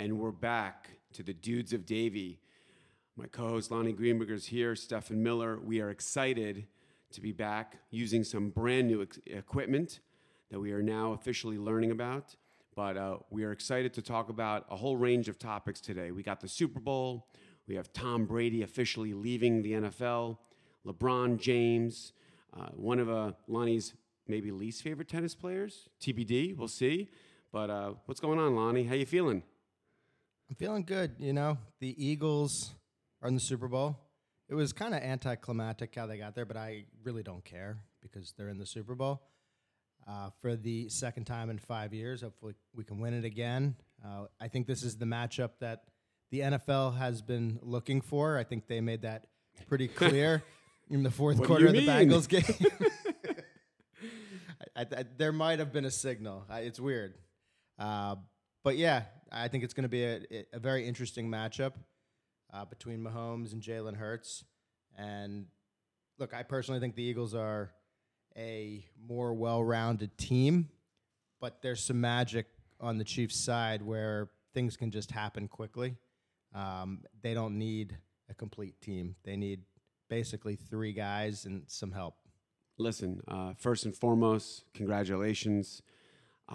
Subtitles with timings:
[0.00, 2.40] and we're back to the Dudes of Davie.
[3.16, 4.74] My co-host Lonny Greenberger is here.
[4.74, 5.60] Stefan Miller.
[5.62, 6.66] We are excited
[7.12, 10.00] to be back using some brand new ex- equipment
[10.50, 12.34] that we are now officially learning about.
[12.74, 16.12] But uh, we are excited to talk about a whole range of topics today.
[16.12, 17.28] We got the Super Bowl.
[17.68, 20.38] We have Tom Brady officially leaving the NFL.
[20.86, 22.14] LeBron James,
[22.58, 23.92] uh, one of uh, Lonny's
[24.26, 25.90] maybe least favorite tennis players.
[26.00, 26.56] TBD.
[26.56, 27.10] We'll see.
[27.52, 28.84] But uh, what's going on, Lonny?
[28.84, 29.42] How you feeling?
[30.50, 31.14] I'm feeling good.
[31.20, 32.74] You know, the Eagles
[33.22, 33.96] are in the Super Bowl.
[34.48, 38.34] It was kind of anticlimactic how they got there, but I really don't care because
[38.36, 39.22] they're in the Super Bowl
[40.08, 42.22] uh, for the second time in five years.
[42.22, 43.76] Hopefully, we can win it again.
[44.04, 45.84] Uh, I think this is the matchup that
[46.32, 48.36] the NFL has been looking for.
[48.36, 49.28] I think they made that
[49.68, 50.42] pretty clear
[50.90, 51.86] in the fourth What quarter of the?
[51.86, 52.42] Bengals game.
[54.74, 56.44] I, I, there might have been a signal.
[56.50, 57.14] I, it's weird.
[57.78, 58.16] Uh,
[58.64, 60.20] but yeah, I think it's going to be a,
[60.52, 61.72] a very interesting matchup
[62.52, 64.44] uh, between Mahomes and Jalen Hurts.
[64.98, 65.46] And
[66.18, 67.70] look, I personally think the Eagles are
[68.36, 70.68] a more well-rounded team,
[71.40, 72.46] but there's some magic
[72.80, 75.96] on the Chiefs' side where things can just happen quickly.
[76.54, 77.96] Um, they don't need
[78.28, 79.14] a complete team.
[79.24, 79.62] They need
[80.08, 82.16] basically three guys and some help.
[82.78, 85.82] Listen, uh, first and foremost, congratulations.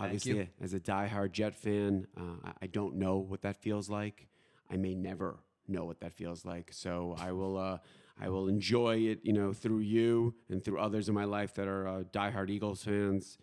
[0.03, 4.27] Obviously, as a diehard Jet fan, uh, I- I don't know what that feels like.
[4.69, 6.71] I may never know what that feels like.
[6.73, 7.79] So I will, uh,
[8.19, 11.67] I will enjoy it, you know, through you and through others in my life that
[11.67, 13.37] are uh, diehard Eagles fans.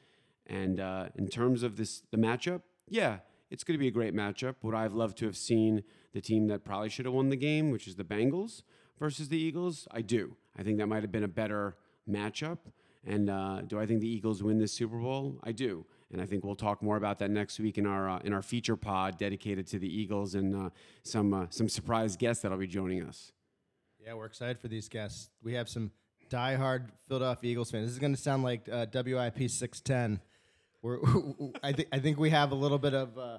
[0.47, 3.19] And uh, in terms of this, the matchup, yeah,
[3.51, 4.57] it's going to be a great matchup.
[4.63, 7.71] Would I've loved to have seen the team that probably should have won the game,
[7.71, 8.63] which is the Bengals
[8.99, 9.87] versus the Eagles?
[9.91, 10.37] I do.
[10.57, 11.77] I think that might have been a better
[12.09, 12.59] matchup.
[13.05, 15.39] And uh, do I think the Eagles win this Super Bowl?
[15.43, 15.87] I do.
[16.13, 18.43] And I think we'll talk more about that next week in our uh, in our
[18.43, 20.71] feature pod dedicated to the Eagles and uh,
[21.03, 23.33] some uh, some surprise guests that'll be joining us.
[24.05, 25.31] Yeah, we're excited for these guests.
[25.43, 25.91] We have some
[26.29, 27.87] diehard Philadelphia Eagles fans.
[27.87, 30.21] This is going to sound like uh, WIP six ten.
[30.83, 30.99] We're,
[31.63, 33.17] I think I think we have a little bit of.
[33.17, 33.39] Uh,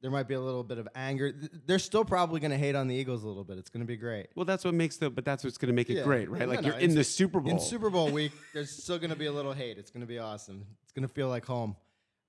[0.00, 1.32] there might be a little bit of anger.
[1.32, 3.58] Th- They're still probably going to hate on the Eagles a little bit.
[3.58, 4.28] It's going to be great.
[4.36, 6.04] Well, that's what makes the but that's what's going to make it Yeah.
[6.04, 6.38] great, right?
[6.42, 7.50] No, like no, you're in the Super Bowl.
[7.50, 9.76] In Super Bowl week, there's still going to be a little hate.
[9.76, 10.64] It's going to be awesome.
[10.84, 11.74] It's going to feel like home.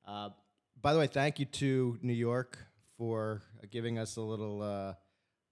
[0.10, 0.30] Uh,
[0.82, 2.58] by the way, thank you to New York
[2.98, 4.62] for uh, giving us a little.
[4.62, 4.94] Uh,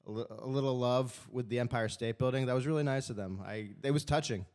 [0.08, 2.46] a li- a little love with the Empire State Building.
[2.46, 3.42] That was really nice of them.
[3.46, 4.46] I it was touching.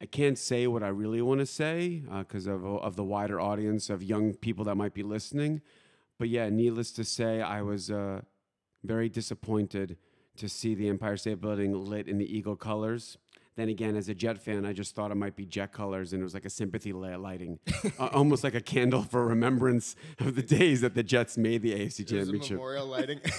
[0.00, 3.90] I can't say what I really want to say because of of the wider audience
[3.90, 5.60] of young people that might be listening.
[6.18, 8.22] But yeah, needless to say, I was uh,
[8.82, 9.98] very disappointed
[10.38, 13.18] to see the Empire State Building lit in the Eagle colors.
[13.58, 16.20] Then again, as a Jet fan, I just thought it might be Jet colors, and
[16.20, 17.58] it was like a sympathy lighting,
[17.98, 21.72] uh, almost like a candle for remembrance of the days that the Jets made the
[21.72, 22.52] AFC a Championship.
[22.52, 23.20] memorial lighting.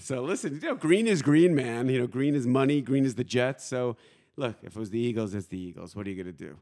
[0.00, 1.88] So listen, you know, green is green, man.
[1.88, 2.80] You know, green is money.
[2.80, 3.64] Green is the Jets.
[3.64, 3.96] So
[4.36, 5.94] look, if it was the Eagles, it's the Eagles.
[5.94, 6.56] What are you gonna do?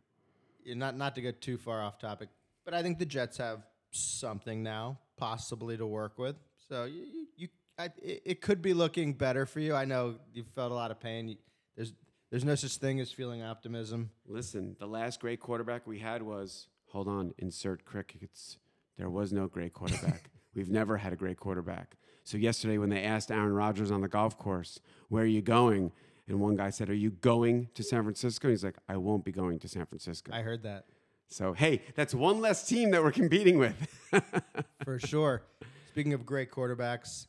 [0.66, 2.28] Not not to get too far off topic,
[2.66, 6.36] but I think the Jets have something now, possibly to work with.
[6.68, 9.74] So you you, you I, it, it could be looking better for you.
[9.74, 11.28] I know you felt a lot of pain.
[11.30, 11.36] You,
[11.76, 11.94] there's
[12.30, 14.10] there's no such thing as feeling optimism.
[14.26, 18.58] Listen, the last great quarterback we had was hold on, insert crickets.
[18.96, 20.30] There was no great quarterback.
[20.54, 21.96] We've never had a great quarterback.
[22.24, 25.92] So yesterday, when they asked Aaron Rodgers on the golf course, "Where are you going?"
[26.28, 29.24] and one guy said, "Are you going to San Francisco?" And He's like, "I won't
[29.24, 30.86] be going to San Francisco." I heard that
[31.30, 33.74] so hey, that's one less team that we're competing with.
[34.84, 35.42] for sure.
[35.88, 37.26] Speaking of great quarterbacks,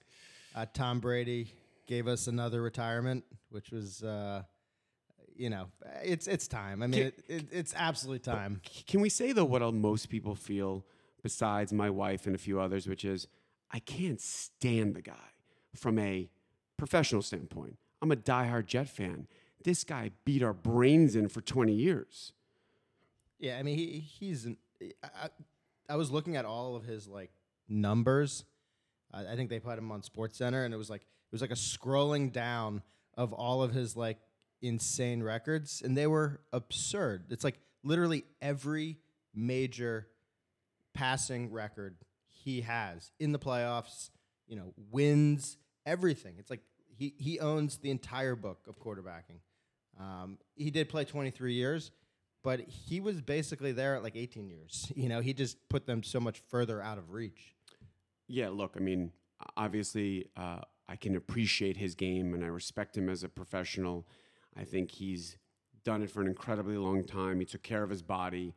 [0.56, 1.54] uh, Tom Brady
[1.88, 4.04] gave us another retirement, which was.
[4.04, 4.44] Uh,
[5.36, 5.68] you know,
[6.04, 6.82] it's it's time.
[6.84, 8.62] I mean, it, it, it's absolutely time.
[8.88, 10.86] Can we say though what most people feel,
[11.24, 13.28] besides my wife and a few others, which is
[13.72, 15.30] I can't stand the guy
[15.76, 16.30] from a
[16.78, 17.78] professional standpoint.
[18.02, 19.28] I'm a diehard Jet fan.
[19.64, 22.34] This guy beat our brains in for 20 years.
[23.40, 24.58] Yeah, I mean he he's an,
[25.04, 25.30] I,
[25.90, 27.32] I- was looking at all of his like
[27.70, 28.44] numbers.
[29.14, 31.52] I think they put him on Sports Center, and it was like it was like
[31.52, 32.82] a scrolling down
[33.18, 34.18] of all of his like
[34.62, 37.26] insane records, and they were absurd.
[37.30, 38.98] It's like literally every
[39.34, 40.08] major
[40.94, 41.96] passing record
[42.28, 44.10] he has in the playoffs.
[44.48, 46.36] You know, wins everything.
[46.38, 49.40] It's like he he owns the entire book of quarterbacking.
[50.00, 51.92] Um, he did play 23 years,
[52.44, 54.92] but he was basically there at like 18 years.
[54.96, 57.56] You know, he just put them so much further out of reach.
[58.28, 59.12] Yeah, look, I mean,
[59.58, 64.08] obviously, uh, I can appreciate his game and I respect him as a professional.
[64.58, 65.38] I think he's
[65.84, 67.40] done it for an incredibly long time.
[67.40, 68.54] He took care of his body.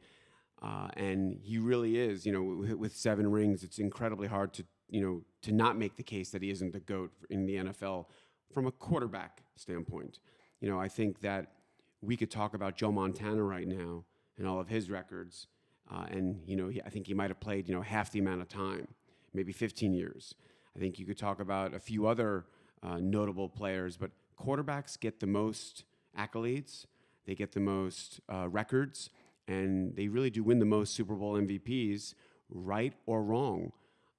[0.62, 5.00] Uh, and he really is, you know, with, seven rings, it's incredibly hard to, you
[5.00, 8.06] know, to not make the case that he isn't the GOAT in the NFL
[8.52, 10.20] from a quarterback standpoint.
[10.61, 11.52] You know, I think that
[12.00, 14.05] we could talk about Joe Montana right now
[14.38, 15.49] and all of his records.
[15.93, 18.20] Uh, and, you know, he, I think he might have played, you know, half the
[18.20, 18.88] amount of time,
[19.35, 20.35] maybe 15 years.
[20.75, 22.46] I think you could talk about a few other
[22.82, 25.85] uh, notable players, but quarterbacks get the most
[26.19, 26.87] accolades,
[27.27, 29.11] they get the most uh, records,
[29.49, 32.15] and they really do win the most Super Bowl MVPs,
[32.51, 33.73] right or wrong.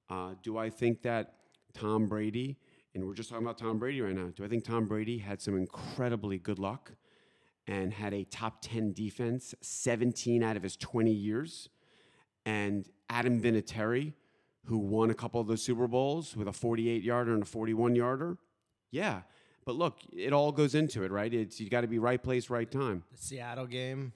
[0.09, 1.33] Uh, do I think that
[1.73, 2.57] Tom Brady,
[2.93, 5.41] and we're just talking about Tom Brady right now, do I think Tom Brady had
[5.41, 6.91] some incredibly good luck
[7.67, 11.69] and had a top 10 defense 17 out of his 20 years?
[12.45, 14.13] And Adam Vinatieri,
[14.65, 17.95] who won a couple of those Super Bowls with a 48 yarder and a 41
[17.95, 18.37] yarder?
[18.91, 19.21] Yeah.
[19.65, 21.33] But look, it all goes into it, right?
[21.33, 23.03] It's you got to be right place, right time.
[23.11, 24.13] The Seattle game,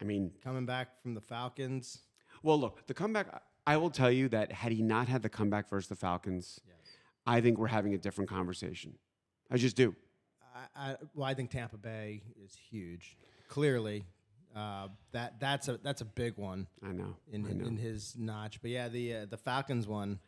[0.00, 2.00] I mean, coming back from the Falcons.
[2.42, 3.42] well, look, the comeback.
[3.66, 6.60] I will tell you that had he not had the comeback versus the Falcons,
[7.26, 8.98] I think we're having a different conversation.
[9.50, 9.94] I just do.
[10.54, 13.16] I, I, well, I think Tampa Bay is huge.
[13.48, 14.04] Clearly,
[14.54, 17.16] uh, that that's a that's a big one I know.
[17.32, 17.64] in I know.
[17.66, 18.60] in his notch.
[18.60, 20.18] But yeah, the uh, the Falcons one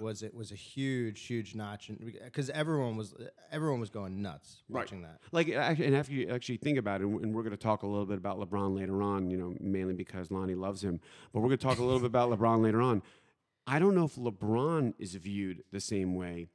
[0.00, 1.90] was it was a huge huge notch,
[2.24, 3.14] because everyone was
[3.50, 4.80] everyone was going nuts Right.
[4.82, 5.20] watching that.
[5.32, 8.06] Like, and after you actually think about it, and we're going to talk a little
[8.06, 11.00] bit about LeBron later on, you know, mainly because Lonny loves him,
[11.32, 13.02] but we're going to talk a little bit about LeBron later on.
[13.66, 16.48] I don't know if LeBron is viewed the same way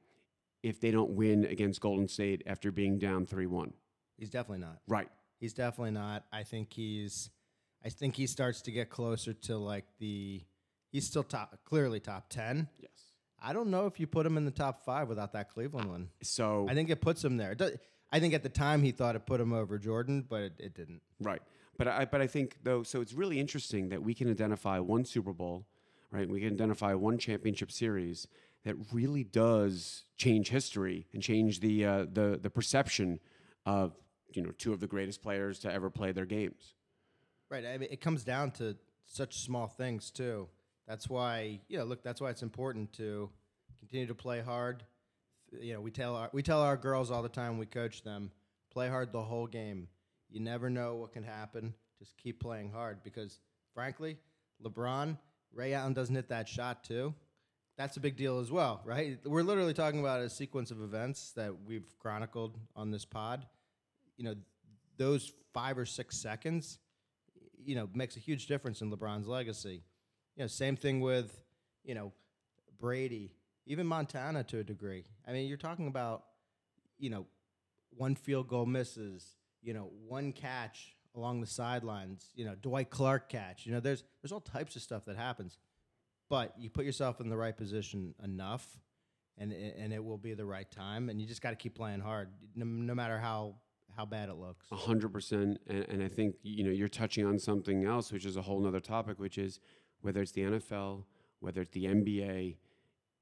[0.64, 3.74] if they don't win against Golden State after being down 3 1.
[4.18, 4.80] He's definitely not.
[4.88, 5.10] Right.
[5.40, 6.24] He's definitely not.
[6.32, 7.30] I think he's.
[7.86, 10.42] I think he starts to get closer to like the.
[10.90, 12.70] He's still top, clearly top ten.
[12.80, 12.92] Yes.
[13.44, 16.10] I don't know if you put him in the top five without that Cleveland one.
[16.22, 17.56] So, I think it puts him there.
[18.12, 20.74] I think at the time he thought it put him over Jordan, but it, it
[20.74, 21.02] didn't.
[21.20, 21.42] Right.
[21.78, 25.04] But I but I think though so it's really interesting that we can identify one
[25.04, 25.66] Super Bowl,
[26.12, 26.30] right?
[26.30, 28.28] We can identify one championship series
[28.64, 33.20] that really does change history and change the uh, the the perception
[33.66, 33.96] of
[34.32, 36.76] you know two of the greatest players to ever play their games.
[37.50, 37.66] Right.
[37.66, 40.48] I mean, it comes down to such small things too.
[40.88, 41.86] That's why you know.
[41.86, 43.30] Look, that's why it's important to
[43.80, 44.84] continue to play hard.
[45.52, 47.58] You know, we tell our we tell our girls all the time.
[47.58, 48.32] We coach them
[48.74, 49.88] play hard the whole game.
[50.30, 51.74] You never know what can happen.
[52.00, 53.40] Just keep playing hard because,
[53.74, 54.18] frankly,
[54.64, 55.18] LeBron
[55.54, 57.14] Ray Allen doesn't hit that shot too.
[57.78, 59.20] That's a big deal as well, right?
[59.24, 63.46] We're literally talking about a sequence of events that we've chronicled on this pod.
[64.18, 64.36] You know,
[64.98, 66.80] those five or six seconds
[67.66, 69.82] you know, makes a huge difference in LeBron's legacy.
[70.36, 71.42] You know, same thing with,
[71.84, 72.12] you know,
[72.80, 73.32] Brady,
[73.66, 75.06] even Montana to a degree.
[75.28, 76.24] I mean, you're talking about,
[76.98, 77.26] you know,
[77.92, 79.26] one field goal misses,
[79.62, 83.66] you know, one catch along the sidelines, you know, Dwight Clark catch.
[83.66, 85.58] You know, there's there's all types of stuff that happens.
[86.30, 88.68] But you put yourself in the right position enough
[89.38, 92.00] and and it will be the right time and you just got to keep playing
[92.00, 93.56] hard no, no matter how
[93.96, 94.66] how bad it looks.
[94.72, 98.26] A hundred percent, and and I think you know you're touching on something else, which
[98.26, 99.60] is a whole nother topic, which is
[100.04, 101.04] whether it's the NFL,
[101.40, 102.56] whether it's the NBA,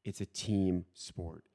[0.03, 1.45] it's a team sport.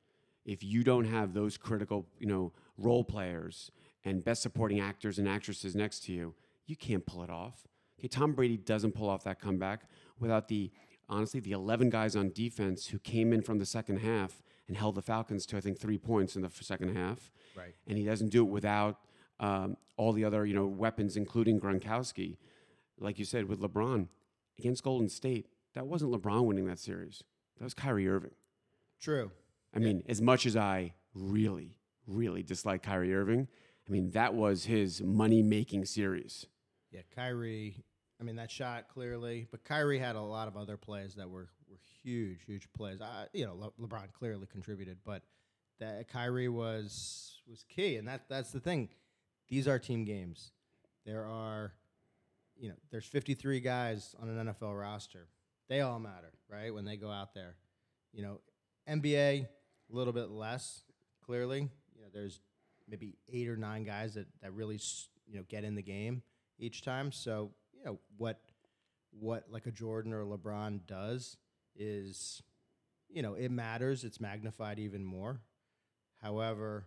[0.44, 3.70] If you don't have those critical, you know, role players
[4.04, 6.34] and best supporting actors and actresses next to you,
[6.66, 7.66] you can't pull it off.
[7.98, 9.82] Okay, Tom Brady doesn't pull off that comeback
[10.18, 10.70] without the
[11.08, 14.94] honestly the 11 guys on defense who came in from the second half and held
[14.96, 17.74] the Falcons to I think three points in the second half Right.
[17.86, 18.98] and he doesn't do it without
[19.40, 22.36] um, all the other you know weapons, including Gronkowski.
[22.98, 24.08] Like you said with LeBron
[24.58, 27.22] against Golden State, that wasn't LeBron winning that series.
[27.58, 28.34] That was Kyrie Irving.
[29.00, 29.30] True.
[29.74, 33.48] I mean, as much as I really, really dislike Kyrie Irving,
[33.88, 36.46] I mean that was his money-making series.
[36.90, 37.84] Yeah, Kyrie.
[38.20, 41.48] I mean that shot clearly, but Kyrie had a lot of other plays that were
[41.68, 43.00] were huge, huge plays.
[43.02, 45.22] I, you know, Le- LeBron clearly contributed, but
[45.78, 48.88] that Kyrie was was key, and that that's the thing.
[49.48, 50.52] These are team games.
[51.04, 51.72] There are,
[52.58, 55.28] you know, there's 53 guys on an NFL roster.
[55.68, 56.72] They all matter, right?
[56.72, 57.56] When they go out there,
[58.12, 58.40] you know,
[58.88, 59.48] NBA a
[59.90, 60.82] little bit less
[61.24, 61.68] clearly.
[61.94, 62.40] You know, there's
[62.88, 64.80] maybe eight or nine guys that that really
[65.26, 66.22] you know get in the game
[66.58, 67.12] each time.
[67.12, 68.40] So you know what
[69.10, 71.36] what like a Jordan or a LeBron does
[71.74, 72.42] is
[73.08, 74.04] you know it matters.
[74.04, 75.40] It's magnified even more.
[76.22, 76.86] However,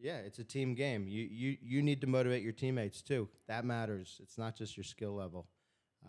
[0.00, 1.06] yeah, it's a team game.
[1.06, 3.28] You you you need to motivate your teammates too.
[3.48, 4.18] That matters.
[4.22, 5.46] It's not just your skill level.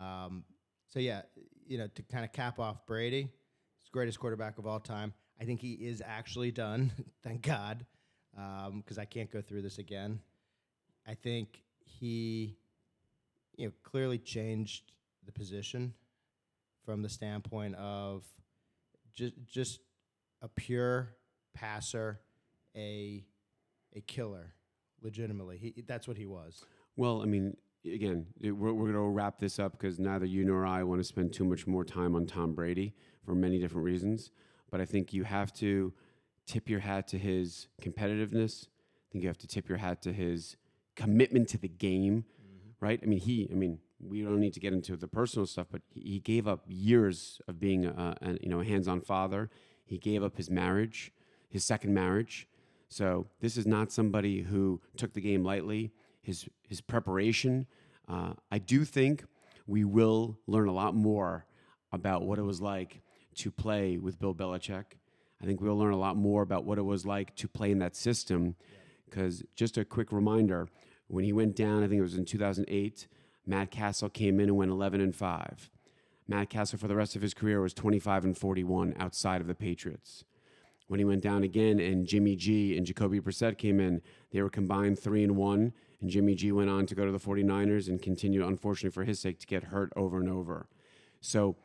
[0.00, 0.44] Um,
[0.88, 1.22] so yeah,
[1.66, 5.12] you know to kind of cap off Brady, he's the greatest quarterback of all time.
[5.40, 6.92] I think he is actually done.
[7.22, 7.84] Thank God,
[8.34, 10.20] because I can't go through this again.
[11.06, 12.56] I think he,
[13.56, 14.92] you know, clearly changed
[15.26, 15.94] the position
[16.84, 18.24] from the standpoint of
[19.14, 19.80] just just
[20.40, 21.14] a pure
[21.54, 22.20] passer,
[22.76, 23.24] a
[23.96, 24.54] a killer.
[25.02, 26.64] Legitimately, he that's what he was.
[26.96, 30.44] Well, I mean, again, it- we're, we're going to wrap this up because neither you
[30.44, 32.94] nor I want to spend too much more time on Tom Brady
[33.24, 34.30] for many different reasons.
[34.70, 35.92] But I think you have to
[36.46, 38.66] tip your hat to his competitiveness.
[38.66, 40.56] I think you have to tip your hat to his
[40.96, 42.70] commitment to the game, mm-hmm.
[42.84, 43.00] right?
[43.02, 45.82] I mean, he, I mean, we don't need to get into the personal stuff, but
[45.88, 49.50] he, he gave up years of being a, a you know a hands-on father.
[49.84, 51.12] He gave up his marriage,
[51.48, 52.48] his second marriage.
[52.92, 55.92] So this is not somebody who took the game lightly.
[56.20, 57.66] His his preparation.
[58.06, 59.24] Uh, I do think
[59.66, 61.46] we will learn a lot more
[61.90, 63.00] about what it was like
[63.36, 64.84] to play with Bill Belichick.
[65.42, 67.78] I think we'll learn a lot more about what it was like to play in
[67.78, 68.56] that system.
[69.08, 70.68] Because just a quick reminder,
[71.08, 73.08] when he went down, I think it was in 2008.
[73.46, 75.70] Matt Cassel came in and went 11 and five.
[76.28, 79.54] Matt Cassel for the rest of his career was 25 and 41 outside of the
[79.54, 80.24] Patriots.
[80.92, 84.50] When he went down again and Jimmy G and Jacoby Brissett came in, they were
[84.50, 85.72] combined 3 and 1
[86.02, 89.18] and Jimmy G went on to go to the 49ers and continued unfortunately for his
[89.18, 90.66] sake to get hurt over and over.
[91.22, 91.56] So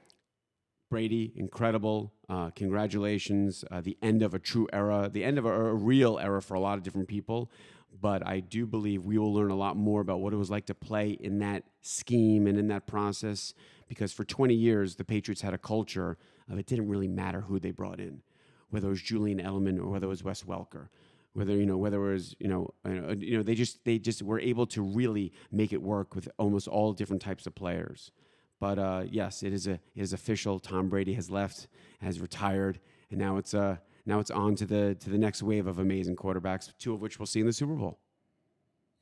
[0.89, 2.13] Brady, incredible.
[2.29, 3.65] Uh, congratulations.
[3.69, 6.53] Uh, the end of a true era, the end of a, a real era for
[6.53, 7.51] a lot of different people.
[7.99, 10.67] But I do believe we will learn a lot more about what it was like
[10.67, 13.53] to play in that scheme and in that process.
[13.89, 16.17] Because for 20 years, the Patriots had a culture
[16.49, 18.21] of it didn't really matter who they brought in,
[18.69, 20.89] whether it was Julian Edelman or whether it was Wes Welker
[21.37, 24.23] whether you know whether it was you know uh, you know they just they just
[24.23, 28.11] were able to really make it work with almost all different types of players.
[28.59, 30.59] But uh, yes, it is a it is official.
[30.59, 31.67] Tom Brady has left,
[32.01, 32.79] has retired,
[33.11, 36.15] and now it's uh now it's on to the to the next wave of amazing
[36.15, 37.99] quarterbacks, two of which we'll see in the Super Bowl.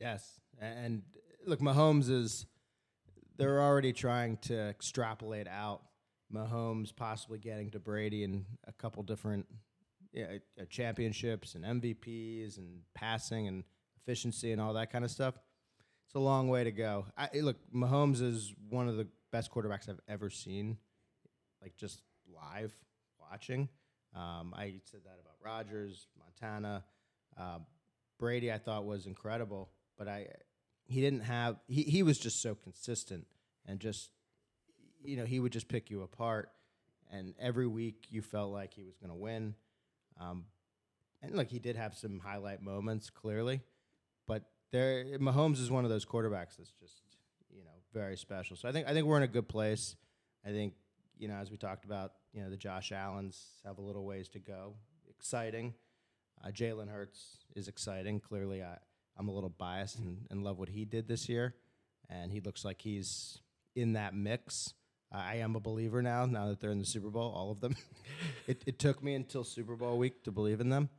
[0.02, 1.04] Yes, and
[1.46, 2.46] look, Mahomes is.
[3.38, 5.82] They're already trying to extrapolate out
[6.34, 9.46] Mahomes possibly getting to Brady in a couple different
[10.12, 13.64] yeah, uh, championships and MVPs and passing and
[14.02, 15.36] efficiency and all that kind of stuff.
[16.06, 17.06] It's a long way to go.
[17.18, 20.78] I, look, Mahomes is one of the best quarterbacks I've ever seen,
[21.62, 22.02] like just
[22.34, 22.74] live
[23.20, 23.70] watching.
[24.16, 26.84] Um, I said that about Rodgers, Montana,
[27.38, 27.60] uh,
[28.18, 28.52] Brady.
[28.52, 30.28] I thought was incredible, but I
[30.86, 33.26] he didn't have he he was just so consistent
[33.66, 34.12] and just
[35.04, 36.52] you know he would just pick you apart,
[37.12, 39.56] and every week you felt like he was going to win.
[40.20, 40.46] Um,
[41.22, 43.62] and look, he did have some highlight moments, clearly,
[44.28, 47.02] but there, Mahomes is one of those quarterbacks that's just
[47.50, 48.56] you know very special.
[48.56, 49.96] So I think I think we're in a good place.
[50.46, 50.74] I think
[51.18, 54.30] you know as we talked about, you know the Josh Allen's have a little ways
[54.30, 54.76] to go.
[55.10, 55.74] Exciting.
[56.44, 58.20] Uh, Jalen Hurts is exciting.
[58.20, 58.78] Clearly, I
[59.18, 61.56] I'm a little biased and, and love what he did this year,
[62.10, 63.40] and he looks like he's
[63.76, 64.74] in that mix.
[65.16, 66.26] I am a believer now.
[66.26, 67.76] Now that they're in the Super Bowl, all of them.
[68.48, 70.90] it, it took me until Super Bowl week to believe in them,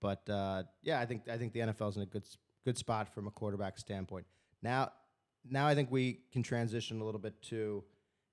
[0.00, 2.24] but uh, yeah, I think I think the NFL's in a good
[2.64, 4.26] good spot from a quarterback standpoint.
[4.62, 4.90] Now,
[5.48, 7.84] now I think we can transition a little bit to,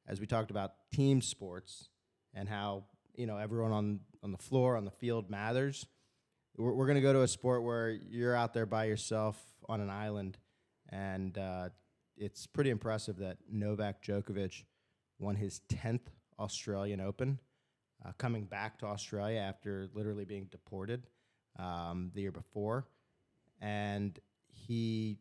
[0.07, 1.89] as we talked about team sports
[2.33, 2.85] and how
[3.15, 5.85] you know everyone on on the floor on the field matters.
[6.57, 9.81] We're, we're going to go to a sport where you're out there by yourself on
[9.81, 10.37] an island,
[10.89, 11.69] and uh,
[12.17, 14.63] it's pretty impressive that Novak Djokovic
[15.19, 16.07] won his 10th
[16.39, 17.39] Australian Open,
[18.05, 21.07] uh, coming back to Australia after literally being deported
[21.57, 22.85] um, the year before.
[23.61, 25.17] And he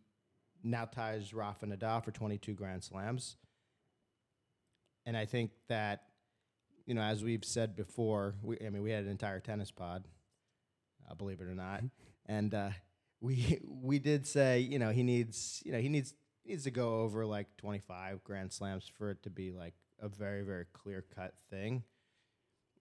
[0.62, 3.36] now ties Rafa Nadal for 22 Grand Slams.
[5.06, 6.02] And I think that,
[6.86, 10.06] you know, as we've said before, we, I mean, we had an entire tennis pod,
[11.08, 11.82] uh, believe it or not.
[12.26, 12.70] And uh,
[13.20, 17.00] we we did say, you know, he needs, you know, he needs needs to go
[17.00, 21.34] over like 25 grand slams for it to be like a very very clear cut
[21.50, 21.82] thing.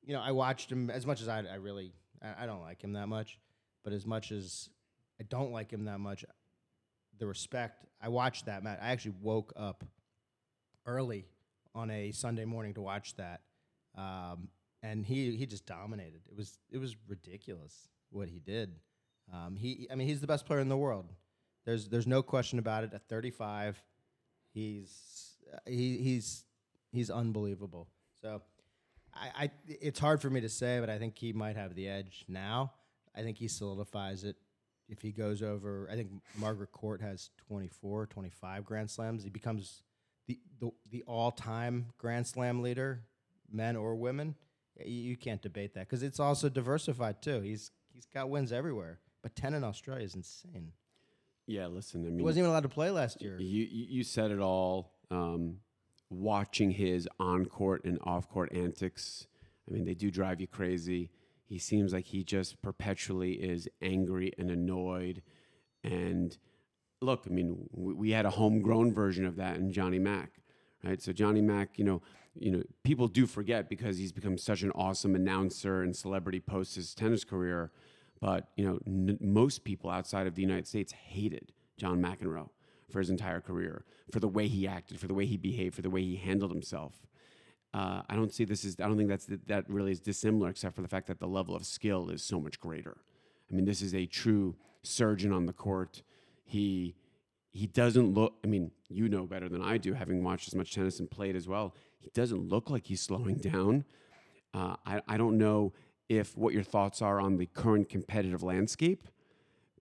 [0.03, 2.83] You know i watched him as much as i, I really I, I don't like
[2.83, 3.37] him that much
[3.83, 4.67] but as much as
[5.19, 6.25] i don't like him that much
[7.19, 8.79] the respect i watched that match.
[8.81, 9.83] I actually woke up
[10.87, 11.27] early
[11.75, 13.41] on a sunday morning to watch that
[13.95, 14.49] um,
[14.83, 16.21] and he he just dominated.
[16.29, 18.75] It was it was ridiculous what he did.
[19.33, 21.11] Um, he i mean he's the best player in the world.
[21.65, 22.93] There's there's no question about it.
[22.93, 23.81] At 35,
[24.53, 25.37] he's
[25.67, 26.45] he, he's
[26.91, 27.87] he's unbelievable.
[28.21, 28.41] So
[29.13, 31.87] I, I it's hard for me to say, but I think he might have the
[31.87, 32.73] edge now.
[33.15, 34.37] I think he solidifies it
[34.89, 35.87] if he goes over.
[35.91, 39.23] I think Margaret Court has 24, 25 Grand Slams.
[39.23, 39.81] He becomes
[40.27, 43.03] the the, the all time Grand Slam leader,
[43.51, 44.35] men or women.
[44.83, 47.41] You, can't debate that because it's also diversified too.
[47.41, 50.71] He's he's got wins everywhere, but 10 in Australia is insane.
[51.45, 53.37] Yeah, listen, I He wasn't even allowed to play last year.
[53.37, 54.93] You, you you said it all.
[55.11, 55.57] Um,
[56.11, 59.27] watching his on court and off court antics,
[59.67, 61.09] I mean, they do drive you crazy.
[61.45, 65.21] he seems like he just perpetually is angry and annoyed.
[65.83, 66.37] And
[67.01, 70.39] look, I mean, we, had a homegrown version of that in Johnny Mac,
[70.83, 71.01] right?
[71.01, 72.01] So Johnny Mac, you know,
[72.39, 76.75] you know, people do forget because he's become such an awesome announcer and celebrity post
[76.75, 77.71] his tennis career.
[78.21, 82.49] But you know, n- most people outside of the United States hated John McEnroe
[82.91, 85.81] for his entire career, for the way he acted, for the way he behaved, for
[85.81, 86.93] the way he handled himself.
[87.73, 90.75] Uh, I don't see this as I don't think that's that really is dissimilar, except
[90.75, 92.97] for the fact that the level of skill is so much greater.
[93.49, 96.03] I mean, this is a true surgeon on the court.
[96.43, 96.95] He
[97.51, 98.33] he doesn't look.
[98.43, 101.35] I mean, you know better than I do, having watched as much tennis and played
[101.35, 101.75] as well.
[101.99, 103.85] He doesn't look like he's slowing down.
[104.53, 105.73] Uh, I I don't know
[106.09, 109.07] if what your thoughts are on the current competitive landscape,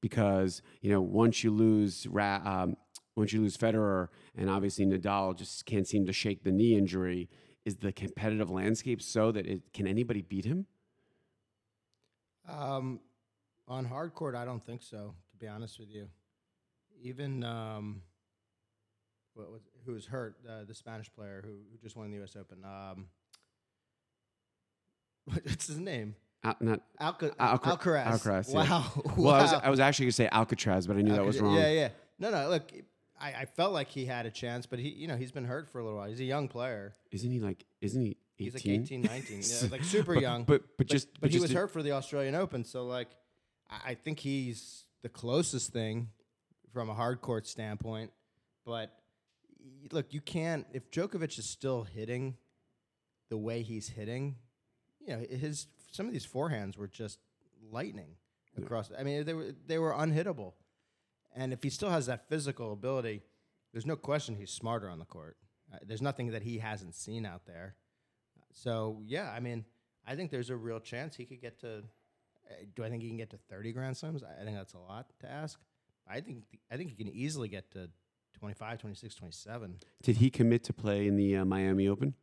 [0.00, 2.76] because you know once you lose um,
[3.16, 7.28] once you lose Federer and obviously Nadal just can't seem to shake the knee injury.
[7.66, 10.66] Is the competitive landscape so that it can anybody beat him?
[12.48, 13.00] Um,
[13.68, 15.14] on hard court, I don't think so.
[15.32, 16.08] To be honest with you,
[17.02, 18.02] even um,
[19.34, 22.34] what was who was hurt, uh, the Spanish player who, who just won the U.S.
[22.34, 22.64] Open.
[22.64, 23.06] Um,
[25.44, 26.16] what's his name?
[26.42, 28.06] Al- not Alca- Alca- Alcaraz.
[28.06, 28.56] Alcaraz, yeah.
[28.70, 28.84] Wow.
[29.16, 31.56] well, I was I was actually gonna say Alcatraz, but I knew that was wrong.
[31.56, 31.88] Yeah, yeah.
[32.18, 32.48] No, no.
[32.48, 32.72] Look,
[33.20, 35.68] I, I felt like he had a chance, but he, you know, he's been hurt
[35.68, 36.08] for a little while.
[36.08, 36.94] He's a young player.
[37.10, 37.64] Isn't he like?
[37.80, 38.16] Isn't he?
[38.38, 38.44] 18?
[38.46, 40.44] He's like 18, 19, yeah, like super but, young.
[40.44, 43.08] But but just but, he just was hurt for the Australian Open, so like
[43.68, 46.08] I, I think he's the closest thing
[46.72, 48.12] from a hard court standpoint.
[48.64, 48.90] But
[49.92, 52.36] look, you can't if Djokovic is still hitting
[53.28, 54.36] the way he's hitting,
[55.00, 57.18] you know, his some of these forehands were just
[57.70, 58.16] lightning
[58.56, 58.90] across.
[58.98, 60.54] I mean, they were they were unhittable.
[61.34, 63.22] And if he still has that physical ability,
[63.72, 65.36] there's no question he's smarter on the court.
[65.72, 67.76] Uh, there's nothing that he hasn't seen out there.
[68.52, 69.64] So yeah, I mean,
[70.06, 71.78] I think there's a real chance he could get to.
[71.78, 74.24] Uh, do I think he can get to 30 Grand Slams?
[74.24, 75.60] I think that's a lot to ask.
[76.08, 77.88] I think I think he can easily get to
[78.38, 79.76] 25, 26, 27.
[80.02, 82.14] Did he commit to play in the uh, Miami Open?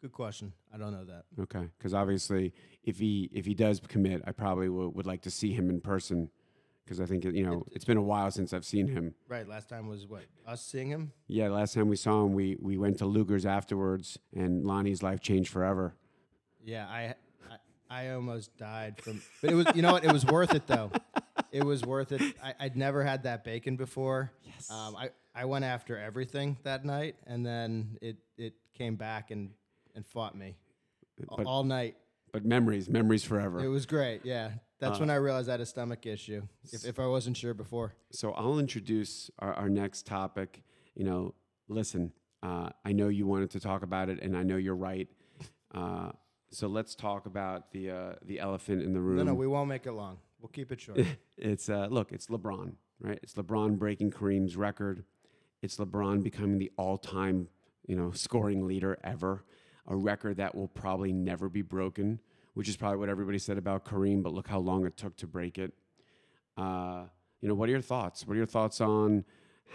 [0.00, 0.52] Good question.
[0.72, 1.24] I don't know that.
[1.42, 5.30] Okay, because obviously, if he if he does commit, I probably w- would like to
[5.30, 6.30] see him in person,
[6.90, 9.14] because I think you know it's been a while since I've seen him.
[9.28, 9.46] Right.
[9.46, 11.12] Last time was what us seeing him.
[11.28, 15.20] Yeah, last time we saw him, we we went to Luger's afterwards, and Lonny's life
[15.20, 15.94] changed forever.
[16.64, 17.14] Yeah, I,
[17.48, 17.56] I
[18.08, 20.04] I almost died from, but it was you know what?
[20.04, 20.90] It was worth it though.
[21.52, 22.20] It was worth it.
[22.42, 24.32] I, I'd never had that bacon before.
[24.44, 24.68] Yes.
[24.68, 29.50] Um, I I went after everything that night, and then it it came back and
[29.94, 30.56] and fought me
[31.36, 31.96] But- all night.
[32.32, 33.58] But memories, memories forever.
[33.58, 34.20] It was great.
[34.24, 34.50] Yeah,
[34.80, 36.42] that's Uh, when I realized I had a stomach issue.
[36.72, 37.94] If if I wasn't sure before.
[38.10, 40.62] So I'll introduce our, our next topic.
[40.94, 41.34] You know,
[41.68, 42.12] listen,
[42.42, 45.08] uh, I know you wanted to talk about it, and I know you're right.
[45.72, 46.10] Uh,
[46.50, 49.18] so let's talk about the uh, the elephant in the room.
[49.18, 50.18] No, no, we won't make it long.
[50.40, 51.00] We'll keep it short.
[51.36, 53.18] it's uh, look, it's LeBron, right?
[53.22, 55.04] It's LeBron breaking Kareem's record.
[55.62, 57.48] It's LeBron becoming the all-time,
[57.86, 59.44] you know, scoring leader ever,
[59.86, 62.18] a record that will probably never be broken,
[62.54, 64.22] which is probably what everybody said about Kareem.
[64.22, 65.72] But look how long it took to break it.
[66.56, 67.04] Uh,
[67.40, 68.26] you know, what are your thoughts?
[68.26, 69.24] What are your thoughts on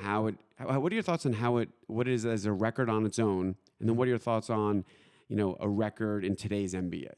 [0.02, 0.36] how it?
[0.56, 1.70] How, what are your thoughts on how it?
[1.88, 4.50] What it is as a record on its own, and then what are your thoughts
[4.50, 4.86] on,
[5.28, 7.12] you know, a record in today's NBA?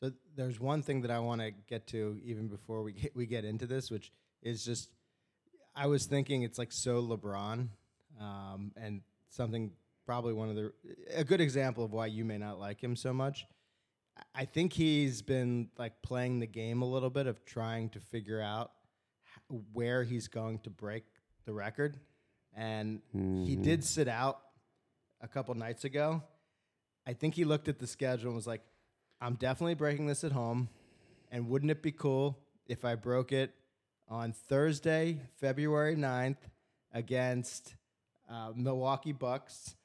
[0.00, 3.26] So there's one thing that I want to get to even before we get, we
[3.26, 4.90] get into this, which is just
[5.74, 7.68] I was thinking it's like so LeBron,
[8.20, 9.70] um, and something
[10.06, 10.72] probably one of the
[11.14, 13.46] a good example of why you may not like him so much.
[14.34, 18.40] I- think he's been like playing the game a little bit of trying to figure
[18.40, 18.72] out
[19.72, 21.04] where he's going to break
[21.44, 21.98] the record,
[22.54, 24.40] and he did sit out
[25.20, 26.22] a couple nights ago.
[27.06, 28.62] I think he looked at the schedule and was like,
[29.20, 30.68] I'm definitely breaking this at home.
[31.30, 33.54] And wouldn't it be cool if I broke it
[34.08, 36.38] on Thursday, February 9th
[36.92, 37.74] against
[38.30, 39.76] uh, Milwaukee Bucks?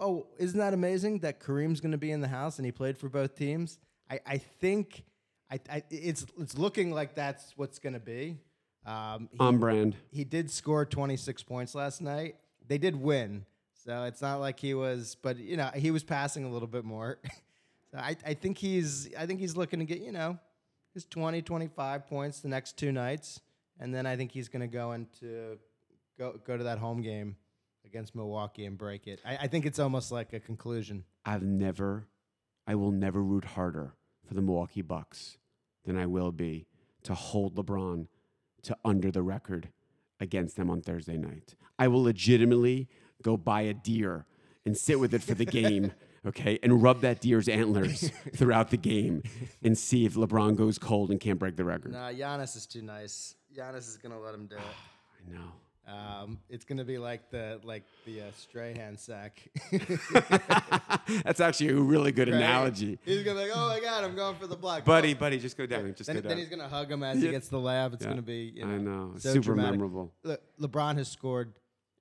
[0.00, 2.98] Oh, isn't that amazing that Kareem's going to be in the house and he played
[2.98, 3.78] for both teams?
[4.10, 5.04] I, I think
[5.50, 8.38] I, I, it's, it's looking like that's what's going to be.
[8.84, 9.96] Um, he- On brand.
[10.10, 12.36] he did score 26 points last night.
[12.66, 13.46] They did win.
[13.84, 16.84] So it's not like he was, but you know, he was passing a little bit
[16.84, 17.18] more.
[17.90, 20.38] so I, I think he's, I think he's looking to get, you know,
[20.94, 23.40] his 20, 25 points the next two nights.
[23.78, 25.58] And then I think he's going to go into,
[26.18, 27.36] go, go to that home game
[27.94, 29.20] against Milwaukee and break it.
[29.24, 31.04] I, I think it's almost like a conclusion.
[31.24, 32.08] I've never,
[32.66, 33.94] I will never root harder
[34.26, 35.38] for the Milwaukee Bucks
[35.84, 36.66] than I will be
[37.04, 38.08] to hold LeBron
[38.64, 39.68] to under the record
[40.18, 41.54] against them on Thursday night.
[41.78, 42.88] I will legitimately
[43.22, 44.26] go buy a deer
[44.66, 45.92] and sit with it for the game.
[46.26, 49.22] okay, and rub that deer's antlers throughout the game
[49.62, 51.92] and see if LeBron goes cold and can't break the record.
[51.92, 53.36] Nah, Giannis is too nice.
[53.56, 54.62] Giannis is gonna let him do it.
[55.28, 55.52] I know.
[55.86, 59.42] Um, it's gonna be like the like the uh, Strahan sack.
[61.24, 62.36] That's actually a really good Right?
[62.36, 62.98] analogy.
[63.04, 65.56] He's gonna be like, oh my god, I'm going for the block, Buddy, buddy, just
[65.58, 65.94] go down.
[65.94, 67.92] Just Then, go then he's gonna hug him as he gets the lab.
[67.94, 68.10] It's Yeah.
[68.10, 69.12] gonna be you know, I know.
[69.18, 69.72] so Super dramatic.
[69.72, 70.14] memorable.
[70.22, 71.52] Le- LeBron has scored.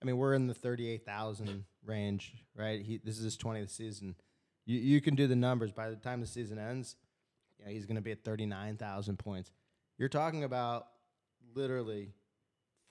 [0.01, 2.81] I mean, we're in the thirty-eight thousand range, right?
[2.81, 4.15] He this is his twentieth season.
[4.65, 5.71] You you can do the numbers.
[5.73, 6.95] By the time the season ends,
[7.59, 9.51] you know, he's going to be at thirty-nine thousand points.
[9.97, 10.87] You're talking about
[11.53, 12.13] literally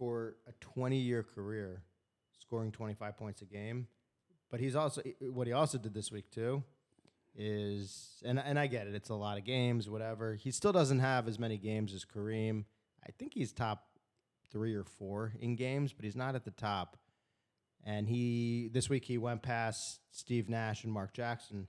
[0.03, 1.81] for a twenty-year career,
[2.37, 3.87] scoring twenty-five points a game.
[4.51, 6.65] But he's also what he also did this week too
[7.37, 8.97] is and and I get it.
[8.97, 10.35] It's a lot of games, whatever.
[10.35, 12.65] He still doesn't have as many games as Kareem.
[13.07, 13.85] I think he's top
[14.51, 16.97] three or four in games, but he's not at the top.
[17.85, 21.69] And he this week he went past Steve Nash and Mark Jackson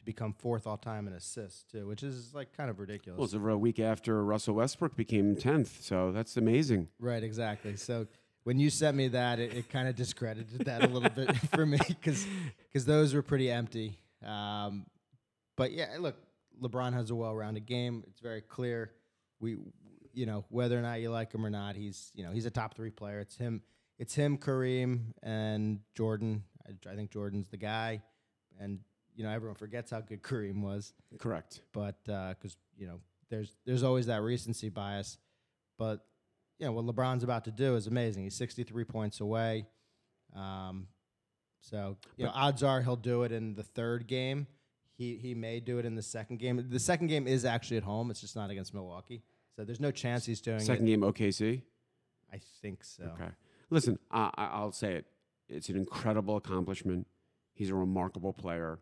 [0.00, 3.18] to become fourth all time in assists too, which is like kind of ridiculous.
[3.18, 6.88] Well, it's a week after Russell Westbrook became 10th, so that's amazing.
[6.98, 7.76] Right, exactly.
[7.76, 8.06] So
[8.44, 11.66] when you sent me that, it, it kind of discredited that a little bit for
[11.66, 12.26] me because
[12.84, 13.98] those were pretty empty.
[14.24, 14.86] Um,
[15.56, 16.16] but yeah, look,
[16.60, 18.02] LeBron has a well-rounded game.
[18.08, 18.92] It's very clear.
[19.40, 19.56] We,
[20.12, 22.50] you know, whether or not you like him or not, he's you know he's a
[22.50, 23.20] top three player.
[23.20, 23.62] It's him.
[23.98, 26.44] It's him, Kareem, and Jordan.
[26.66, 28.02] I, I think Jordan's the guy,
[28.58, 28.80] and
[29.16, 31.60] you know everyone forgets how good Kareem was Correct.
[31.72, 35.18] but because you know there's there's always that recency bias.
[35.78, 36.04] But
[36.58, 38.24] you know what LeBron's about to do is amazing.
[38.24, 39.66] He's 63 points away.
[40.36, 40.86] Um,
[41.60, 44.46] so you know, odds are he'll do it in the third game.
[44.96, 46.66] He he may do it in the second game.
[46.68, 48.10] The second game is actually at home.
[48.10, 49.22] It's just not against Milwaukee.
[49.56, 50.90] So there's no chance he's doing Second it.
[50.90, 51.62] game, OKC.
[52.32, 53.04] I think so.
[53.14, 53.30] Okay.
[53.70, 55.06] Listen, I- I'll say it.
[55.48, 57.06] It's an incredible accomplishment.
[57.54, 58.78] He's a remarkable player.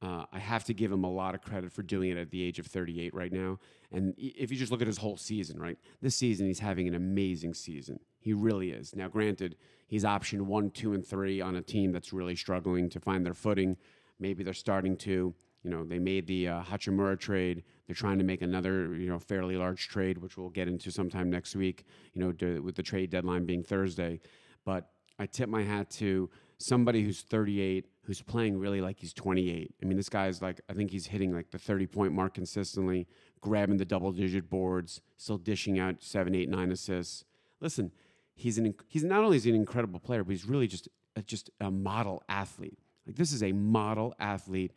[0.00, 2.42] Uh, I have to give him a lot of credit for doing it at the
[2.42, 3.58] age of 38 right now.
[3.90, 5.76] And if you just look at his whole season, right?
[6.00, 7.98] This season, he's having an amazing season.
[8.20, 8.94] He really is.
[8.94, 9.56] Now, granted,
[9.88, 13.34] he's option one, two, and three on a team that's really struggling to find their
[13.34, 13.76] footing.
[14.20, 15.34] Maybe they're starting to.
[15.64, 17.64] You know, they made the uh, Hachimura trade.
[17.86, 21.28] They're trying to make another, you know, fairly large trade, which we'll get into sometime
[21.28, 21.84] next week.
[22.14, 24.20] You know, to, with the trade deadline being Thursday.
[24.64, 29.74] But I tip my hat to somebody who's 38, who's playing really like he's 28.
[29.80, 33.06] I mean, this guy's like, I think he's hitting like the 30 point mark consistently,
[33.40, 37.24] grabbing the double digit boards, still dishing out seven, eight, nine assists.
[37.60, 37.92] Listen,
[38.34, 41.22] he's an he's not only is he an incredible player, but he's really just a,
[41.22, 42.78] just a model athlete.
[43.06, 44.72] Like this is a model athlete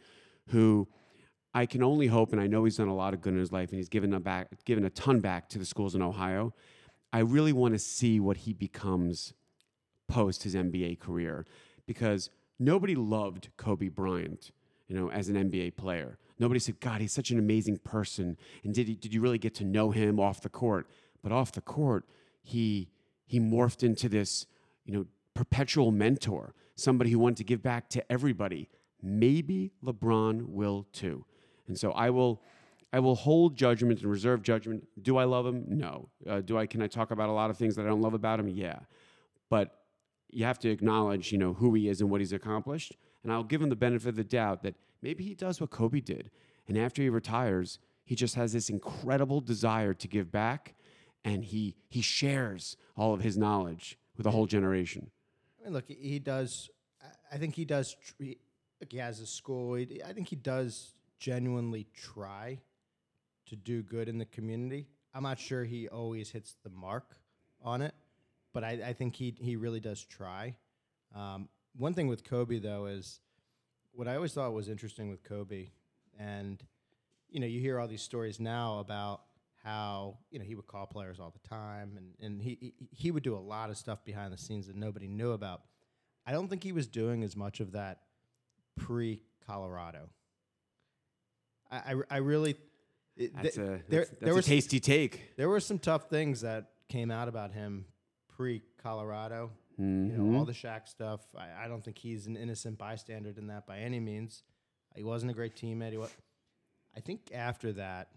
[0.48, 0.88] who
[1.54, 3.52] I can only hope, and I know he's done a lot of good in his
[3.52, 6.54] life, and he's given a back, given a ton back to the schools in Ohio.
[7.12, 9.34] I really want to see what he becomes
[10.08, 11.46] post his NBA career,
[11.92, 14.52] because nobody loved Kobe Bryant,
[14.88, 16.18] you know, as an NBA player.
[16.40, 19.54] Nobody said, "God, he's such an amazing person," and did he, did you really get
[19.56, 20.88] to know him off the court?
[21.22, 22.06] But off the court,
[22.42, 22.88] he
[23.26, 24.48] he morphed into this,
[24.86, 28.70] you know, perpetual mentor, somebody who wanted to give back to everybody.
[29.02, 31.26] Maybe LeBron will too.
[31.68, 32.42] And so I will
[32.94, 34.88] I will hold judgment and reserve judgment.
[35.02, 35.66] Do I love him?
[35.68, 36.08] No.
[36.26, 38.14] Uh, do I can I talk about a lot of things that I don't love
[38.14, 38.48] about him?
[38.48, 38.80] Yeah.
[39.50, 39.81] But
[40.32, 42.96] you have to acknowledge, you know, who he is and what he's accomplished.
[43.24, 46.00] And I'll give him the benefit of the doubt that maybe he does what Kobe
[46.00, 46.32] did.
[46.68, 50.76] And after he retires, he just has this incredible desire to give back
[51.24, 55.12] and he he shares all of his knowledge with a whole generation.
[55.60, 56.70] I mean, look, he- does.
[57.32, 57.96] I think he does.
[58.20, 58.38] He,
[58.98, 59.76] has a school.
[59.76, 62.60] I think he does genuinely try
[63.46, 64.88] to do good in the community.
[65.14, 67.16] I'm not sure he always hits the mark
[67.62, 67.94] on it,
[68.54, 70.56] but I, I think he he really does try.
[71.16, 73.20] Um, one thing with Kobe though is
[73.94, 75.70] what I always thought was interesting with Kobe,
[76.20, 76.64] and
[77.30, 79.22] you know, you hear all these stories now about
[79.64, 83.24] how you know he would call players all the time, and and he he, would
[83.24, 85.62] do a lot of stuff behind the scenes that nobody knew about.
[86.26, 88.00] I don't think he was doing as much of that
[88.78, 90.10] pre Colorado.
[91.72, 92.56] I, I I really
[93.18, 95.36] it- That's th- a there that's, there a was tasty take.
[95.38, 97.86] there were some tough things that came out about him
[98.78, 99.52] Colorado.
[99.78, 100.18] You Mhm.
[100.18, 101.22] know, all the Shaq stuff.
[101.36, 104.44] I, I don't think he's an innocent bystander in that by any means.
[104.96, 105.92] He wasn't a great teammate.
[105.92, 106.08] He wa-
[106.96, 108.10] I think after that,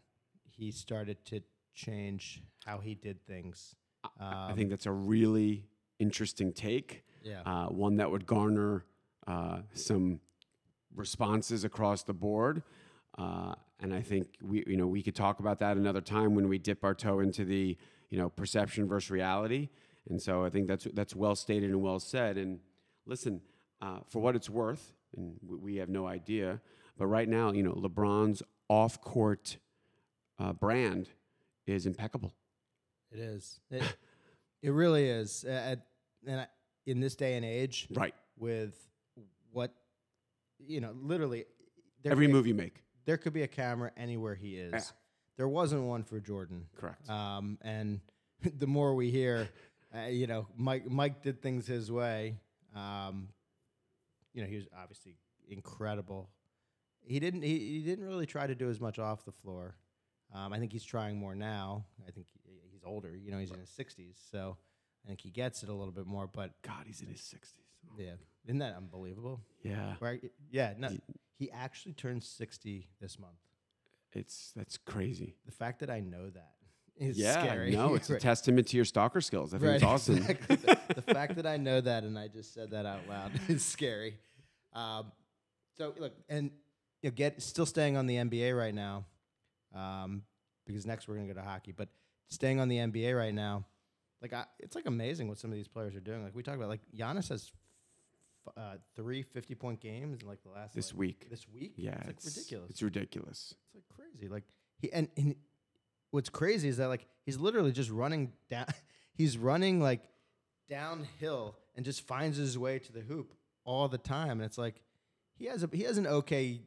[0.51, 1.41] he started to
[1.75, 3.75] change how he did things.
[4.21, 5.65] I Um, think that's a really
[5.99, 7.05] interesting take.
[7.23, 7.41] Yeah.
[7.47, 8.85] uh, one that would garner
[9.27, 10.21] uh, some
[10.95, 12.63] responses across the board.
[13.17, 16.49] Uh, and I think we, you know, we could talk about that another time when
[16.49, 17.77] we dip our toe into the,
[18.11, 19.71] you know, perception versus reality.
[20.09, 22.37] And so I think that's that's well stated and well said.
[22.37, 22.61] And
[23.07, 23.41] listen,
[23.81, 26.61] uh, for what it's worth, and we, have no idea.
[26.99, 29.57] But right now, you know, LeBron's off-court
[30.39, 31.09] uh, brand
[31.67, 32.33] is impeccable.
[33.11, 33.61] It is.
[33.71, 33.83] It,
[34.63, 35.45] it really is.
[35.45, 35.77] Uh,
[36.27, 36.47] and I,
[36.87, 38.15] in this day and age, Right.
[38.39, 38.75] with
[39.53, 39.73] what
[40.67, 41.45] you know, literally
[42.03, 42.83] there Every move you make.
[43.05, 44.73] there could be a camera anywhere he is.
[44.73, 44.81] Yeah.
[45.37, 46.67] There wasn't one for Jordan.
[46.77, 47.09] Correct.
[47.11, 48.01] Um, and
[48.59, 49.49] the more we hear,
[49.95, 52.37] uh, you know, Mike Mike did things his way.
[52.75, 53.29] Um,
[54.33, 55.17] you know, he was obviously
[55.49, 56.31] incredible.
[57.03, 59.77] He didn't he, he didn't really try to do as much off the floor.
[60.35, 61.85] Um, I think he's trying more now.
[62.07, 62.41] I think he,
[62.73, 63.15] he's older.
[63.15, 64.57] You know, he's in his sixties, so
[65.05, 66.27] I think he gets it a little bit more.
[66.27, 67.99] But God, he's in his 60s.
[67.99, 68.13] yeah,
[68.47, 69.41] isn't that unbelievable?
[69.63, 69.95] Yeah.
[70.01, 70.21] Right?
[70.51, 70.75] Yeah.
[70.79, 70.89] No,
[71.39, 73.35] he actually turns sixty this month.
[74.13, 75.37] It's that's crazy.
[75.45, 76.55] The fact that I know that
[76.99, 77.43] is yeah.
[77.43, 77.71] scary.
[77.73, 79.53] No, it's a testament to your stalker skills.
[79.53, 80.17] I think Right, it's awesome.
[80.19, 80.57] exactly.
[80.57, 83.65] the, the fact that I know that and I just said that out loud is
[83.65, 84.17] scary.
[84.73, 85.13] Um,
[85.77, 86.51] so look, and
[87.03, 89.05] you know, get still staying on the NBA right now,
[89.75, 90.23] um,
[90.67, 91.73] because next we're gonna go to hockey.
[91.73, 91.89] But
[92.29, 93.65] staying on the NBA right now,
[94.23, 96.23] like I, it's like amazing what some of these players are doing.
[96.23, 97.51] Like we talked about, like Giannis has
[98.47, 101.27] f- uh, three 50 point games in like the last this like, week.
[101.31, 101.91] This week, Yeah.
[102.09, 102.71] it's like ridiculous.
[102.71, 103.55] It's ridiculous.
[103.67, 104.29] It's like crazy.
[104.29, 104.45] Like
[104.79, 105.35] he and, and
[106.15, 108.67] what's crazy is that like he's literally just running down.
[109.17, 110.03] He's running like
[110.69, 113.33] downhill and just finds his way to the hoop
[113.65, 114.41] all the time.
[114.41, 114.81] And it's like
[115.37, 116.61] he has a he has an okay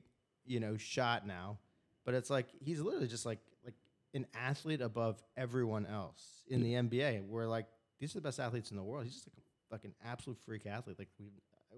[0.45, 1.57] you know shot now,
[2.05, 3.73] but it's like he's literally just like like
[4.13, 7.27] an athlete above everyone else in the NBA.
[7.27, 7.65] Where like
[7.99, 9.03] these are the best athletes in the world.
[9.03, 9.27] He's just
[9.69, 10.97] like a, an absolute freak athlete.
[10.97, 11.25] Like we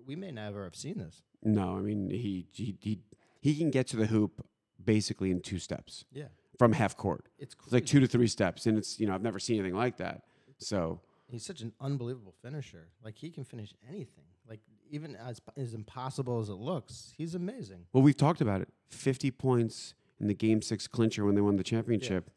[0.06, 1.24] we may never have seen this.
[1.42, 3.00] No, I mean he he he,
[3.42, 4.46] he can get to the hoop
[4.84, 7.26] basically in two steps Yeah, from half court.
[7.38, 9.78] it's, It's like two to three steps, and it's you know I've never seen anything
[9.78, 10.24] like that.
[10.58, 12.88] So He's such an unbelievable finisher.
[13.04, 14.26] Like he can finish anything.
[14.50, 14.60] Like
[14.90, 17.86] even as as impossible as it looks, he's amazing.
[17.94, 18.70] well, we've talked about it.
[18.90, 22.32] Fifty points in the game six clincher when they won the championship.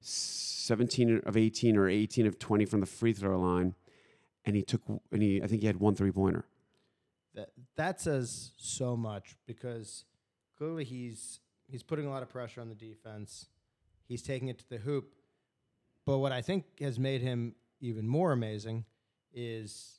[0.00, 3.74] Seventeen of eighteen or eighteen of twenty from the free throw line,
[4.44, 6.44] and he took and he I think he had one three pointer.
[7.34, 10.04] That that says so much because
[10.58, 11.40] clearly he's
[11.74, 13.46] he's putting a lot of pressure on the defense.
[14.06, 15.16] He's taking it to the hoop.
[16.06, 18.84] But what I think has made him even more amazing
[19.32, 19.98] is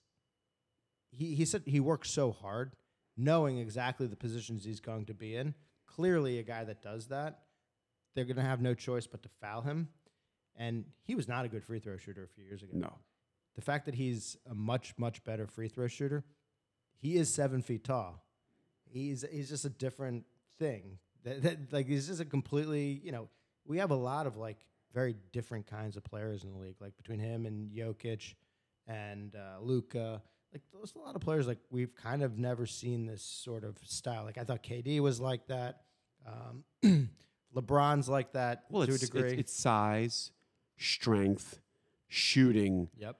[1.12, 2.78] he he said he works so hard,
[3.18, 5.54] knowing exactly the positions he's going to be in.
[5.86, 7.40] Clearly, a guy that does that,
[8.16, 9.90] they're going to have no choice but to foul him.
[10.56, 12.72] And he was not a good free throw shooter a few years ago.
[12.74, 12.94] No,
[13.56, 16.24] The fact that he's a much much better free throw shooter,
[16.96, 18.24] he is seven feet tall.
[18.86, 20.24] He's he's just a different
[20.58, 21.00] thing.
[21.26, 23.28] That, that like this is a completely you know
[23.66, 24.58] we have a lot of like
[24.94, 26.78] very different kinds of players in the league.
[26.80, 28.34] Like between him and Jokic
[28.88, 30.22] and uh, Luka,
[30.54, 33.78] like there's a lot of players like we've kind of never seen this sort of
[33.84, 34.24] style.
[34.24, 35.82] Like I thought KD was like that.
[36.26, 37.10] Um,
[37.56, 39.32] LeBron's like that well to it's, a degree.
[39.32, 40.32] it's it's size,
[40.78, 41.60] strength,
[42.08, 43.18] shooting, yep,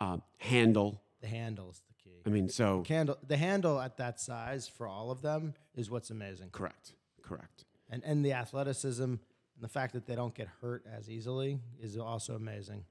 [0.00, 1.02] uh, handle.
[1.22, 2.18] the handle is the key.
[2.26, 6.10] I mean, so Candle, the handle at that size for all of them is what's
[6.10, 6.92] amazing, correct,
[7.28, 7.64] correct.
[7.90, 9.18] and and the athleticism and
[9.60, 12.84] the fact that they don't get hurt as easily is also amazing.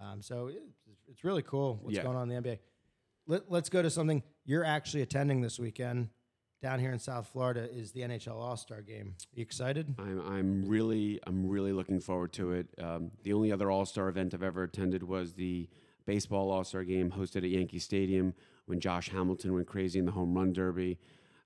[0.00, 0.62] Um, so it,
[1.06, 2.02] it's really cool what's Yeah.
[2.04, 2.58] going on in the NBA.
[3.26, 6.08] Let, let's go to something you're actually attending this weekend
[6.62, 7.68] down here in South Florida.
[7.70, 9.14] Is the NHL All Star Game?
[9.18, 9.94] Are you excited?
[9.98, 12.68] I'm I'm really I'm really looking forward to it.
[12.82, 15.68] Um, the only other All Star event I've ever attended was the
[16.06, 18.32] baseball All Star game hosted at Yankee Stadium
[18.66, 20.98] when Josh Hamilton went crazy in the home run derby.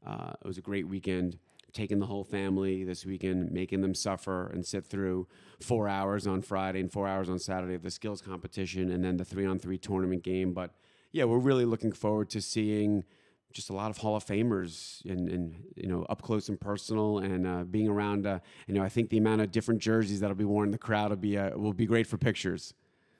[0.06, 1.38] Uh, it was a great weekend.
[1.72, 5.26] Taking the whole family this weekend, making them suffer and sit through
[5.60, 9.16] four hours on Friday and four hours on Saturday of the skills competition, and then
[9.16, 10.52] the three on three tournament game.
[10.52, 10.74] But
[11.12, 13.04] yeah, we're really looking forward to seeing
[13.52, 17.18] just a lot of Hall of Famers and, and you know up close and personal
[17.18, 18.26] and uh, being around.
[18.26, 20.78] Uh, you know, I think the amount of different jerseys that'll be worn in the
[20.78, 22.74] crowd will be uh, will be great for pictures.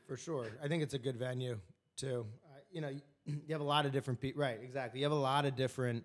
[0.07, 0.47] For sure.
[0.62, 1.59] I think it's a good venue
[1.97, 2.27] too.
[2.73, 2.91] You know,
[3.27, 4.43] you have a lot of different people.
[4.43, 5.01] Right, exactly.
[5.01, 6.05] You have a lot of different.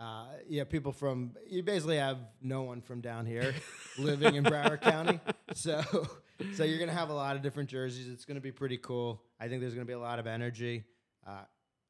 [0.00, 1.32] Uh, you have people from.
[1.46, 3.54] You basically have no one from down here
[3.98, 5.20] living in Broward County.
[5.54, 5.82] So,
[6.54, 8.08] so you're gonna have a lot of different jerseys.
[8.08, 9.20] It's gonna be pretty cool.
[9.38, 10.84] I think there's gonna be a lot of energy.
[11.26, 11.42] Uh,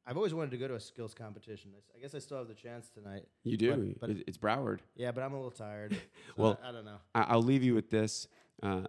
[0.06, 1.70] I've always wanted to go to a skills competition.
[1.96, 3.26] I guess I still have the chance tonight.
[3.44, 3.94] You do.
[4.00, 4.80] but- It- it's Broward.
[4.96, 5.96] Yeah, but I'm a little tired.
[6.36, 6.96] Well- I, I don't know.
[7.14, 8.26] I- I'll leave you with this.
[8.60, 8.82] Uh,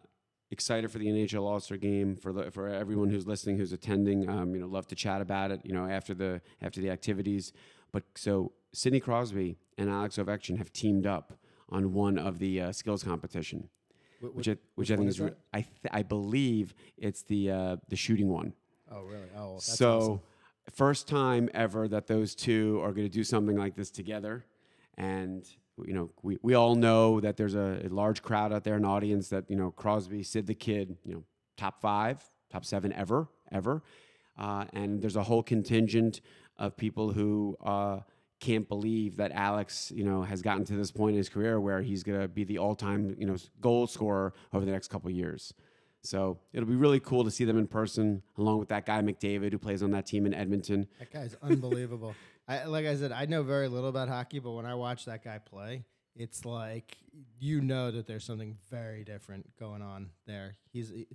[0.49, 4.27] excited for the NHL All Star Game for the, for everyone who's listening, who's attending.
[4.27, 5.62] Um, you know, love to chat about it.
[5.63, 7.53] You know, after the after the activities.
[7.91, 11.34] But so Sidney Crosby and Alex Ovechkin have teamed up
[11.69, 13.69] on one of the uh, skills competition,
[14.21, 17.51] Wh- which I, which which I think is re- I th- I believe it's the
[17.51, 18.53] uh, the shooting one.
[18.91, 19.27] oh, really?
[19.38, 20.19] Oh, that's so awesome.
[20.73, 24.45] first time ever that those two are going to do something like this together.
[24.97, 25.47] And,
[25.86, 28.86] you know, we, we all know that there's a, a large crowd out there, an
[28.86, 31.23] audience that, you know, Crosby, Sid the Kid, you know,
[31.57, 33.81] top five, top seven ever, ever.
[34.38, 36.21] Uh, and there's a whole contingent
[36.57, 37.99] of people who uh,
[38.41, 41.82] can't believe that Alex, you know, has gotten to this point in his career where
[41.82, 45.15] he's going to be the all-time, you know, goal scorer over the next couple of
[45.15, 45.54] years.
[46.04, 49.51] So it'll be really cool to see them in person, along with that guy McDavid
[49.51, 50.88] who plays on that team in Edmonton.
[50.99, 52.15] That guy's unbelievable.
[52.47, 55.23] I, like I said, I know very little about hockey, but when I watch that
[55.23, 56.97] guy play, it's like
[57.39, 60.56] you know that there's something very different going on there.
[60.73, 61.08] He's he,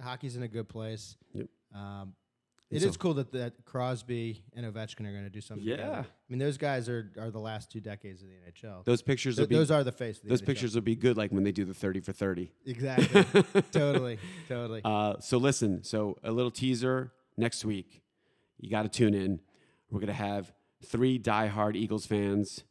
[0.00, 1.16] hockey's in a good place.
[1.32, 1.46] Yep.
[1.74, 2.12] Um,
[2.70, 5.66] it so- is cool that, that Crosby and Ovechkin are going to do something.
[5.66, 5.76] Yeah.
[5.76, 6.06] together.
[6.06, 8.84] I mean those guys are are the last two decades of the NHL.
[8.84, 10.16] Those pictures Th- will be those are the face.
[10.18, 10.46] Of the those NHL.
[10.46, 12.52] pictures will be good, like when they do the thirty for thirty.
[12.66, 13.24] exactly.
[13.72, 14.80] totally, totally.
[14.84, 18.02] Uh, so listen, so a little teaser next week.
[18.58, 19.40] You got to tune in.
[19.90, 20.52] We're gonna have
[20.84, 22.64] three diehard Eagles fans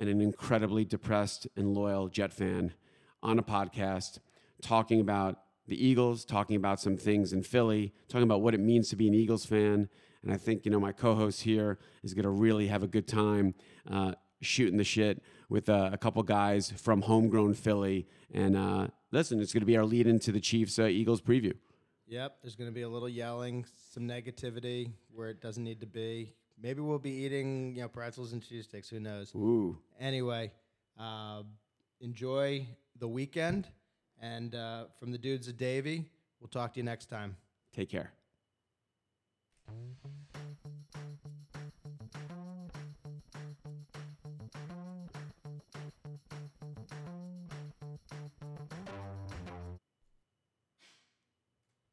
[0.00, 2.72] and an incredibly depressed and loyal Jet fan
[3.22, 4.18] on a podcast
[4.62, 8.88] talking about the Eagles, talking about some things in Philly, talking about what it means
[8.90, 9.88] to be an Eagles fan.
[10.22, 13.54] And I think you know my co-host here is gonna really have a good time
[13.90, 18.06] uh, shooting the shit with uh, a couple guys from homegrown Philly.
[18.32, 21.54] And uh, listen, it's gonna be our lead into the Chiefs uh, Eagles preview.
[22.12, 25.86] Yep, there's going to be a little yelling, some negativity where it doesn't need to
[25.86, 26.34] be.
[26.60, 28.90] Maybe we'll be eating, you know, pretzels and cheese sticks.
[28.90, 29.34] Who knows?
[29.34, 29.78] Ooh.
[29.98, 30.52] Anyway,
[31.00, 31.42] uh,
[32.02, 32.66] enjoy
[32.98, 33.66] the weekend.
[34.22, 36.08] And uh, from the dudes of Davie,
[36.40, 37.36] we'll talk to you next time.
[37.74, 38.12] Take care.